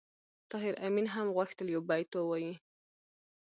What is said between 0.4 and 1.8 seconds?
طاهر آمین هم غوښتل